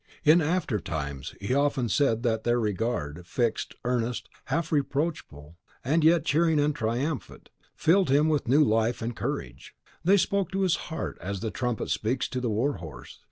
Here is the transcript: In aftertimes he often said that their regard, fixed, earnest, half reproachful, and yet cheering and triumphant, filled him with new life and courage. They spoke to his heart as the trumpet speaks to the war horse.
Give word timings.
In 0.23 0.41
aftertimes 0.41 1.35
he 1.39 1.53
often 1.53 1.87
said 1.87 2.23
that 2.23 2.43
their 2.43 2.59
regard, 2.59 3.27
fixed, 3.27 3.75
earnest, 3.85 4.29
half 4.45 4.71
reproachful, 4.71 5.57
and 5.85 6.03
yet 6.03 6.25
cheering 6.25 6.59
and 6.59 6.73
triumphant, 6.75 7.51
filled 7.75 8.09
him 8.09 8.27
with 8.27 8.47
new 8.47 8.63
life 8.63 9.03
and 9.03 9.15
courage. 9.15 9.75
They 10.03 10.17
spoke 10.17 10.51
to 10.53 10.61
his 10.61 10.75
heart 10.89 11.19
as 11.21 11.41
the 11.41 11.51
trumpet 11.51 11.91
speaks 11.91 12.27
to 12.29 12.41
the 12.41 12.49
war 12.49 12.77
horse. 12.77 13.19